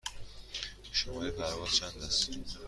شماره 0.91 1.31
پرواز 1.31 1.75
چند 1.75 1.97
است؟ 2.01 2.29